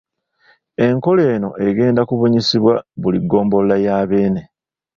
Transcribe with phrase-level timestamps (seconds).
[0.85, 4.41] Enkola eno egenda kubunyisibwa buli ggombolola ya Beene.